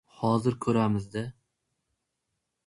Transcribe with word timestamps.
Hozir 0.21 0.55
ko‘ramiz-da! 0.65 1.23